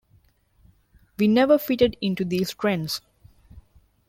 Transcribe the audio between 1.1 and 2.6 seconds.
We never fitted into these